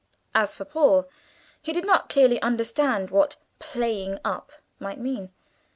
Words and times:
As 0.33 0.55
for 0.55 0.65
Paul, 0.65 1.07
he 1.61 1.73
did 1.73 1.85
not 1.85 2.09
clearly 2.09 2.41
understand 2.41 3.11
what 3.11 3.35
"playing 3.59 4.17
up" 4.25 4.51
might 4.79 4.99
mean. 4.99 5.29